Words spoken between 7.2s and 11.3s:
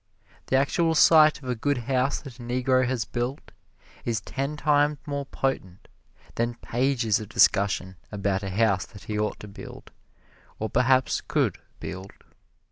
discussion about a house that he ought to build, or perhaps